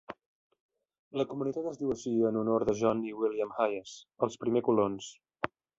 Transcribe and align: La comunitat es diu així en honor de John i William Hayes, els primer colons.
La 1.21 1.25
comunitat 1.33 1.69
es 1.73 1.77
diu 1.83 1.93
així 1.97 2.15
en 2.31 2.41
honor 2.41 2.67
de 2.71 2.77
John 2.83 3.07
i 3.11 3.15
William 3.21 3.55
Hayes, 3.67 3.97
els 4.29 4.45
primer 4.47 4.69
colons. 4.71 5.17